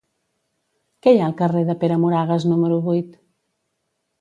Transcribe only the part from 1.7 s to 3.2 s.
Pere Moragues número vuit?